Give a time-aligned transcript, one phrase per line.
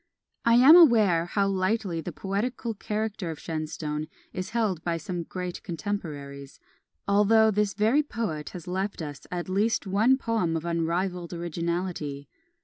[0.45, 5.61] I am aware how lightly the poetical character of Shenstone is held by some great
[5.61, 6.59] contemporaries
[7.07, 12.27] although this very poet has left us at least one poem of unrivalled originality.